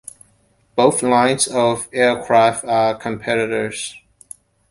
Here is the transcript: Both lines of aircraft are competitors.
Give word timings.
Both 0.75 1.03
lines 1.03 1.47
of 1.47 1.87
aircraft 1.93 2.65
are 2.65 2.95
competitors. 2.95 3.93